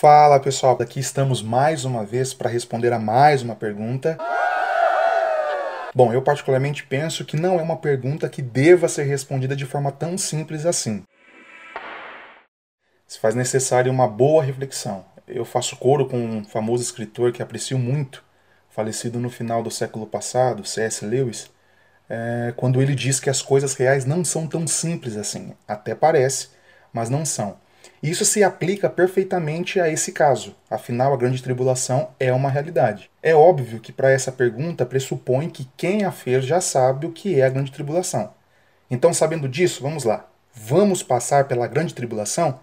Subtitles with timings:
[0.00, 4.16] Fala pessoal, aqui estamos mais uma vez para responder a mais uma pergunta.
[5.94, 9.92] Bom, eu particularmente penso que não é uma pergunta que deva ser respondida de forma
[9.92, 11.02] tão simples assim.
[13.06, 15.04] Se faz necessário uma boa reflexão.
[15.28, 18.24] Eu faço coro com um famoso escritor que aprecio muito,
[18.70, 21.04] falecido no final do século passado, C.S.
[21.04, 21.50] Lewis,
[22.08, 25.54] é, quando ele diz que as coisas reais não são tão simples assim.
[25.68, 26.48] Até parece,
[26.90, 27.58] mas não são.
[28.02, 33.10] Isso se aplica perfeitamente a esse caso, afinal, a grande tribulação é uma realidade.
[33.22, 37.38] É óbvio que para essa pergunta pressupõe que quem a fez já sabe o que
[37.38, 38.32] é a grande tribulação.
[38.90, 40.26] Então, sabendo disso, vamos lá.
[40.54, 42.58] Vamos passar pela grande tribulação?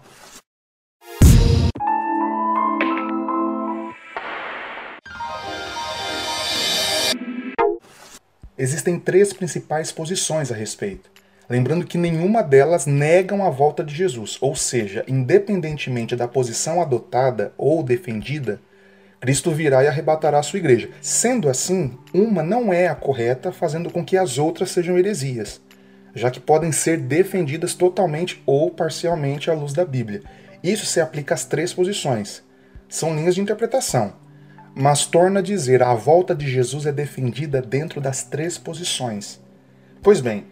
[8.58, 11.17] Existem três principais posições a respeito.
[11.48, 17.54] Lembrando que nenhuma delas negam a volta de Jesus, ou seja, independentemente da posição adotada
[17.56, 18.60] ou defendida,
[19.18, 20.90] Cristo virá e arrebatará a sua igreja.
[21.00, 25.60] Sendo assim, uma não é a correta, fazendo com que as outras sejam heresias,
[26.14, 30.22] já que podem ser defendidas totalmente ou parcialmente à luz da Bíblia.
[30.62, 32.42] Isso se aplica às três posições.
[32.88, 34.12] São linhas de interpretação,
[34.74, 39.40] mas torna a dizer a volta de Jesus é defendida dentro das três posições.
[40.02, 40.46] Pois bem,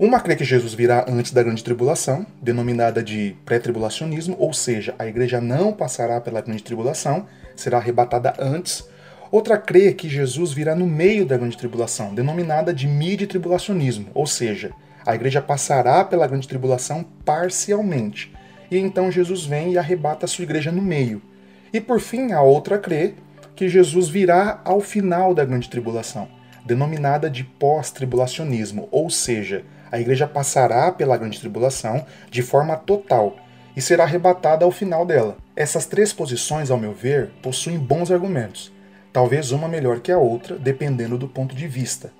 [0.00, 5.08] uma crê que Jesus virá antes da grande tribulação, denominada de pré-tribulacionismo, ou seja, a
[5.08, 8.88] igreja não passará pela grande tribulação, será arrebatada antes.
[9.28, 14.70] Outra crê que Jesus virá no meio da grande tribulação, denominada de mid-tribulacionismo, ou seja,
[15.04, 18.32] a igreja passará pela grande tribulação parcialmente.
[18.70, 21.20] E então Jesus vem e arrebata a sua igreja no meio.
[21.72, 23.14] E por fim, a outra crê
[23.56, 26.28] que Jesus virá ao final da grande tribulação,
[26.64, 33.36] denominada de pós-tribulacionismo, ou seja, a igreja passará pela grande tribulação de forma total
[33.76, 35.36] e será arrebatada ao final dela.
[35.54, 38.72] Essas três posições, ao meu ver, possuem bons argumentos,
[39.12, 42.12] talvez uma melhor que a outra, dependendo do ponto de vista,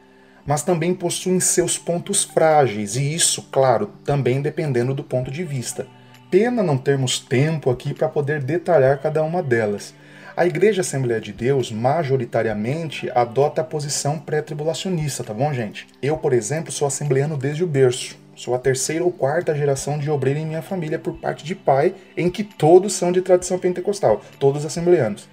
[0.46, 5.86] mas também possuem seus pontos frágeis, e isso, claro, também dependendo do ponto de vista.
[6.30, 9.94] Pena não termos tempo aqui para poder detalhar cada uma delas.
[10.38, 15.88] A Igreja Assembleia de Deus, majoritariamente, adota a posição pré-tribulacionista, tá bom, gente?
[16.00, 18.16] Eu, por exemplo, sou assembleano desde o berço.
[18.36, 21.92] Sou a terceira ou quarta geração de obreiro em minha família por parte de pai,
[22.16, 25.28] em que todos são de tradição pentecostal, todos assembleanos.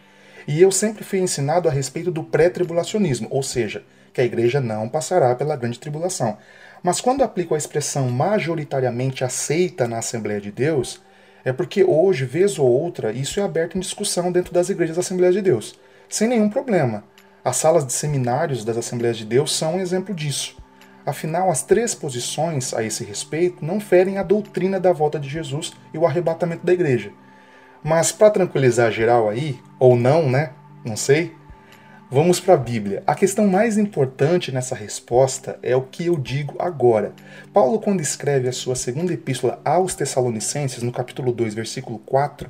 [0.48, 4.90] E eu sempre fui ensinado a respeito do pré-tribulacionismo, ou seja, que a igreja não
[4.90, 6.36] passará pela grande tribulação.
[6.82, 11.00] Mas quando aplico a expressão majoritariamente aceita na Assembleia de Deus,
[11.45, 15.01] é porque hoje, vez ou outra, isso é aberto em discussão dentro das igrejas da
[15.01, 15.79] Assembleia de Deus,
[16.09, 17.03] sem nenhum problema.
[17.44, 20.57] As salas de seminários das Assembleias de Deus são um exemplo disso.
[21.06, 25.72] Afinal, as três posições a esse respeito não ferem a doutrina da volta de Jesus
[25.94, 27.11] e o arrebatamento da igreja.
[27.83, 30.53] Mas para tranquilizar geral aí, ou não, né?
[30.83, 31.35] Não sei.
[32.10, 33.02] Vamos para a Bíblia.
[33.08, 37.14] A questão mais importante nessa resposta é o que eu digo agora.
[37.52, 42.48] Paulo, quando escreve a sua segunda epístola aos Tessalonicenses, no capítulo 2, versículo 4,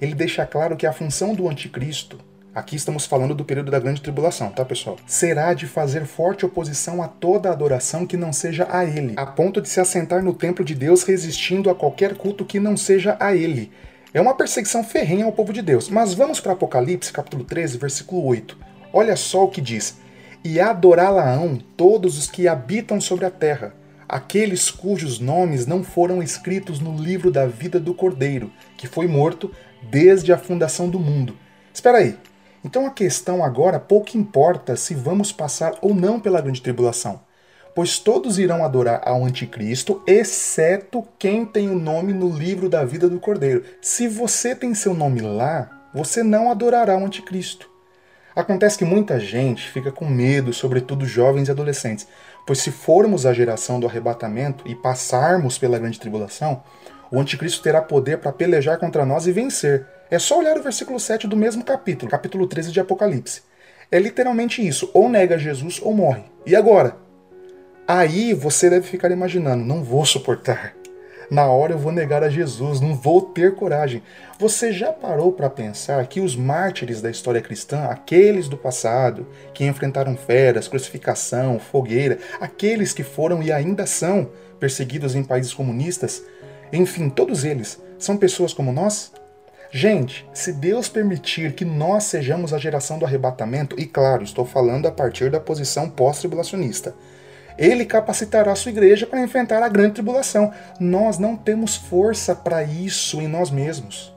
[0.00, 2.20] ele deixa claro que a função do anticristo,
[2.54, 4.96] aqui estamos falando do período da grande tribulação, tá pessoal?
[5.08, 9.60] Será de fazer forte oposição a toda adoração que não seja a ele, a ponto
[9.60, 13.34] de se assentar no templo de Deus resistindo a qualquer culto que não seja a
[13.34, 13.72] ele.
[14.14, 15.88] É uma perseguição ferrenha ao povo de Deus.
[15.88, 18.56] Mas vamos para Apocalipse, capítulo 13, versículo 8.
[18.96, 19.96] Olha só o que diz:
[20.44, 23.74] E adorá-la-ão todos os que habitam sobre a terra,
[24.08, 29.50] aqueles cujos nomes não foram escritos no livro da vida do Cordeiro, que foi morto
[29.90, 31.36] desde a fundação do mundo.
[31.72, 32.16] Espera aí.
[32.64, 37.20] Então a questão agora pouco importa se vamos passar ou não pela grande tribulação,
[37.74, 43.08] pois todos irão adorar ao anticristo, exceto quem tem o nome no livro da vida
[43.08, 43.64] do Cordeiro.
[43.82, 47.73] Se você tem seu nome lá, você não adorará o anticristo.
[48.34, 52.08] Acontece que muita gente fica com medo, sobretudo jovens e adolescentes,
[52.44, 56.62] pois se formos a geração do arrebatamento e passarmos pela grande tribulação,
[57.12, 59.86] o anticristo terá poder para pelejar contra nós e vencer.
[60.10, 63.42] É só olhar o versículo 7 do mesmo capítulo, capítulo 13 de Apocalipse.
[63.90, 66.24] É literalmente isso, ou nega Jesus ou morre.
[66.44, 66.96] E agora?
[67.86, 70.74] Aí você deve ficar imaginando, não vou suportar
[71.30, 74.02] na hora eu vou negar a Jesus, não vou ter coragem.
[74.38, 79.64] Você já parou para pensar que os mártires da história cristã, aqueles do passado, que
[79.64, 86.22] enfrentaram feras, crucificação, fogueira, aqueles que foram e ainda são perseguidos em países comunistas,
[86.72, 89.12] enfim, todos eles são pessoas como nós?
[89.70, 94.86] Gente, se Deus permitir que nós sejamos a geração do arrebatamento, e claro, estou falando
[94.86, 96.94] a partir da posição pós-tribulacionista,
[97.58, 100.52] ele capacitará a sua igreja para enfrentar a grande tribulação.
[100.80, 104.12] Nós não temos força para isso em nós mesmos.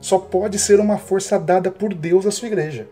[0.00, 2.86] só pode ser uma força dada por Deus à sua igreja.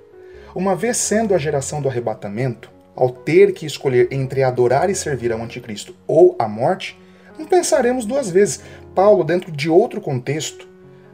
[0.54, 5.32] Uma vez sendo a geração do arrebatamento, ao ter que escolher entre adorar e servir
[5.32, 6.98] ao anticristo ou a morte,
[7.38, 8.60] não pensaremos duas vezes.
[8.94, 10.68] Paulo, dentro de outro contexto,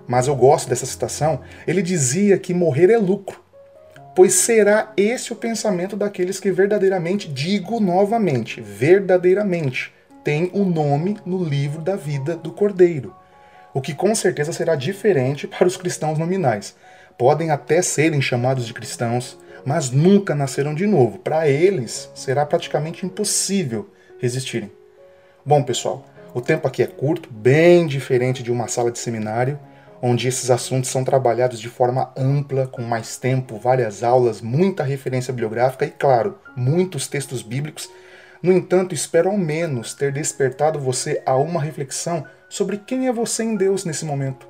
[0.06, 3.40] mas eu gosto dessa citação, ele dizia que morrer é lucro,
[4.18, 9.94] pois será esse o pensamento daqueles que verdadeiramente, digo novamente, verdadeiramente,
[10.24, 13.14] tem o nome no livro da vida do Cordeiro.
[13.72, 16.74] O que com certeza será diferente para os cristãos nominais.
[17.16, 21.18] Podem até serem chamados de cristãos, mas nunca nasceram de novo.
[21.20, 23.88] Para eles, será praticamente impossível
[24.18, 24.72] resistirem.
[25.46, 26.04] Bom, pessoal,
[26.34, 29.60] o tempo aqui é curto, bem diferente de uma sala de seminário,
[30.00, 35.32] onde esses assuntos são trabalhados de forma ampla, com mais tempo, várias aulas, muita referência
[35.32, 37.90] bibliográfica e, claro, muitos textos bíblicos.
[38.42, 43.42] No entanto, espero ao menos ter despertado você a uma reflexão sobre quem é você
[43.42, 44.46] em Deus nesse momento.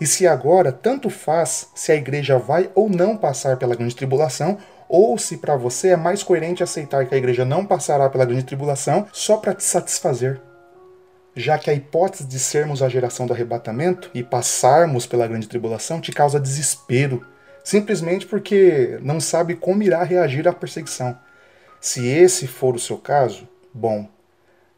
[0.00, 4.58] E se agora tanto faz se a igreja vai ou não passar pela grande tribulação,
[4.88, 8.44] ou se para você é mais coerente aceitar que a igreja não passará pela grande
[8.44, 10.40] tribulação só para te satisfazer.
[11.34, 16.00] Já que a hipótese de sermos a geração do arrebatamento e passarmos pela grande tribulação
[16.00, 17.26] te causa desespero,
[17.64, 21.18] simplesmente porque não sabe como irá reagir à perseguição.
[21.80, 24.08] Se esse for o seu caso, bom,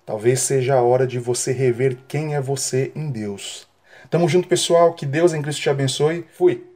[0.06, 3.67] talvez seja a hora de você rever quem é você em Deus.
[4.09, 4.95] Tamo junto, pessoal.
[4.95, 6.25] Que Deus em Cristo te abençoe.
[6.33, 6.74] Fui.